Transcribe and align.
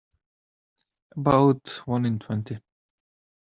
About 1.15 1.69
one 1.85 2.07
in 2.07 2.17
twenty. 2.17 2.59